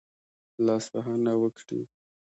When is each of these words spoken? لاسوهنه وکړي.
لاسوهنه 0.65 1.33
وکړي. 1.41 1.79